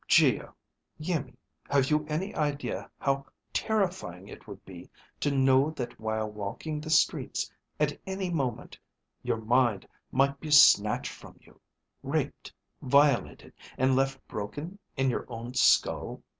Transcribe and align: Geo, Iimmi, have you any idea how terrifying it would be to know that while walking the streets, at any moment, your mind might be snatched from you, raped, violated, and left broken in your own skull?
Geo, 0.07 0.55
Iimmi, 0.99 1.35
have 1.69 1.91
you 1.91 2.07
any 2.09 2.33
idea 2.33 2.89
how 2.97 3.27
terrifying 3.53 4.27
it 4.27 4.47
would 4.47 4.65
be 4.65 4.89
to 5.19 5.29
know 5.29 5.69
that 5.69 5.99
while 5.99 6.27
walking 6.27 6.81
the 6.81 6.89
streets, 6.89 7.53
at 7.79 7.99
any 8.07 8.31
moment, 8.31 8.79
your 9.21 9.37
mind 9.37 9.87
might 10.11 10.39
be 10.39 10.49
snatched 10.49 11.11
from 11.11 11.37
you, 11.39 11.61
raped, 12.01 12.51
violated, 12.81 13.53
and 13.77 13.95
left 13.95 14.27
broken 14.27 14.79
in 14.97 15.07
your 15.11 15.31
own 15.31 15.53
skull? 15.53 16.23